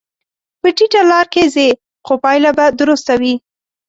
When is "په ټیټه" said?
0.61-1.01